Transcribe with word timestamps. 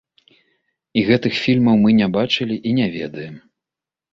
І 0.99 1.03
гэтых 1.09 1.33
фільмаў 1.43 1.75
мы 1.83 1.89
не 1.99 2.07
бачылі 2.17 2.55
і 2.71 2.75
не 2.81 2.87
ведаем. 2.99 3.35